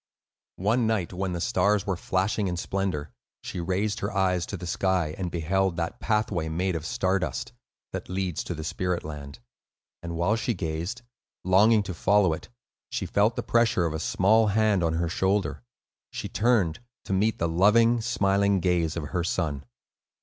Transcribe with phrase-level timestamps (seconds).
[0.55, 3.11] One night, when the stars were flashing in splendor,
[3.43, 7.53] she raised her eyes to the sky, and beheld that pathway made of star dust,
[7.93, 9.37] that leads to the spirit land.
[10.01, 11.03] And while she gazed,
[11.43, 12.49] longing to follow it,
[12.89, 15.61] she felt the pressure of a small hand on her shoulder.
[16.11, 19.65] She turned, to meet the loving, smiling gaze of her son.